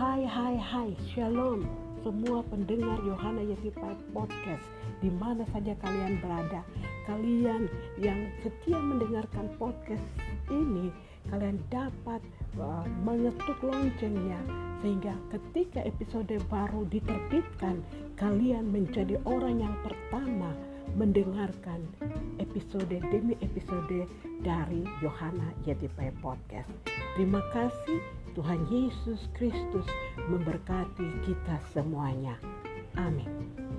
Hai, 0.00 0.96
Shalom 1.12 1.68
semua 2.00 2.40
pendengar 2.48 2.96
Yohana 3.04 3.44
Yetipai 3.44 3.92
Podcast 4.16 4.64
di 5.04 5.12
mana 5.12 5.44
saja 5.52 5.76
kalian 5.76 6.16
berada. 6.24 6.64
Kalian 7.04 7.68
yang 8.00 8.32
setia 8.40 8.80
mendengarkan 8.80 9.52
podcast 9.60 10.00
ini, 10.48 10.88
kalian 11.28 11.60
dapat 11.68 12.24
uh, 12.56 12.88
mengetuk 13.04 13.60
loncengnya 13.60 14.40
sehingga 14.80 15.12
ketika 15.36 15.84
episode 15.84 16.32
baru 16.48 16.88
diterbitkan, 16.88 17.84
kalian 18.16 18.72
menjadi 18.72 19.20
orang 19.28 19.60
yang 19.60 19.76
pertama 19.84 20.56
mendengarkan 20.96 21.84
episode 22.40 22.88
demi 22.88 23.36
episode 23.44 24.08
dari 24.40 24.80
Yohana 25.04 25.52
Yetipai 25.68 26.08
Podcast. 26.24 26.72
Terima 27.20 27.44
kasih 27.52 28.00
Tuhan 28.34 28.66
Yesus 28.70 29.26
Kristus 29.34 29.86
memberkati 30.30 31.08
kita 31.26 31.58
semuanya. 31.74 32.38
Amin. 32.98 33.69